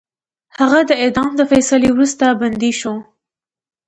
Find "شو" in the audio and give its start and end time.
2.79-2.93